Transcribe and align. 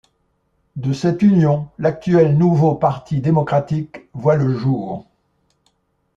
De 0.77 0.93
cette 0.93 1.21
union, 1.21 1.69
l'actuel 1.77 2.35
Nouveau 2.35 2.73
Parti 2.73 3.19
démocratique 3.21 3.97
voit 4.15 4.35
le 4.35 4.51
jour. 4.57 5.05